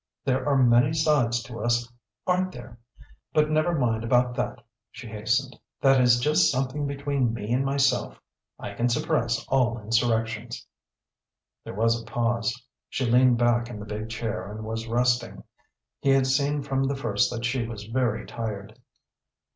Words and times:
There 0.25 0.49
are 0.49 0.57
many 0.57 0.93
sides 0.93 1.43
to 1.43 1.59
us 1.59 1.87
aren't 2.25 2.51
there? 2.51 2.79
But 3.33 3.51
never 3.51 3.77
mind 3.77 4.03
about 4.03 4.33
that," 4.33 4.57
she 4.89 5.05
hastened. 5.05 5.55
"That 5.79 6.01
is 6.01 6.17
just 6.19 6.51
something 6.51 6.87
between 6.87 7.35
me 7.35 7.53
and 7.53 7.63
myself. 7.63 8.19
I 8.57 8.73
can 8.73 8.89
suppress 8.89 9.45
all 9.47 9.79
insurrections." 9.79 10.65
There 11.63 11.75
was 11.75 12.01
a 12.01 12.05
pause. 12.07 12.59
She 12.89 13.05
leaned 13.05 13.37
back 13.37 13.69
in 13.69 13.79
the 13.79 13.85
big 13.85 14.09
chair 14.09 14.51
and 14.51 14.63
was 14.65 14.87
resting; 14.87 15.43
he 15.99 16.09
had 16.09 16.25
seen 16.25 16.63
from 16.63 16.85
the 16.85 16.95
first 16.95 17.29
that 17.31 17.45
she 17.45 17.67
was 17.67 17.83
very 17.83 18.25
tired. 18.25 18.79